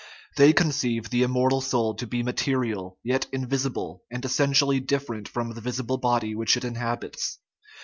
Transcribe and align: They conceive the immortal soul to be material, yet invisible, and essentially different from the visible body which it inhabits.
They 0.35 0.51
conceive 0.51 1.11
the 1.11 1.21
immortal 1.21 1.61
soul 1.61 1.93
to 1.97 2.07
be 2.07 2.23
material, 2.23 2.97
yet 3.03 3.27
invisible, 3.31 4.01
and 4.09 4.25
essentially 4.25 4.79
different 4.79 5.27
from 5.27 5.53
the 5.53 5.61
visible 5.61 5.99
body 5.99 6.33
which 6.33 6.57
it 6.57 6.63
inhabits. 6.63 7.37